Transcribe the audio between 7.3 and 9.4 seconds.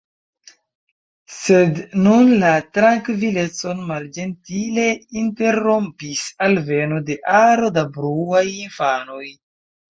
aro da bruaj infanoj.